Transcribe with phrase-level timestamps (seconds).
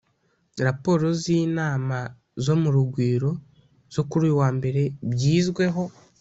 [0.65, 1.97] raporo z'inama
[2.45, 3.31] zo mu rugwiro
[3.93, 4.81] zo kuri uyu wa mbere
[5.11, 5.83] byizweho